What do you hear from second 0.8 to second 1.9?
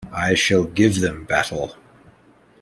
them battle.